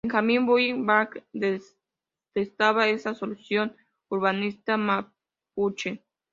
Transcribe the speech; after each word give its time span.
Benjamín 0.03 0.47
Vicuña 0.47 0.75
Mackenna 0.77 1.59
detestaba 2.33 2.87
esta 2.89 3.13
solución 3.13 3.77
urbanística 4.09 4.75
mapuche. 4.75 6.03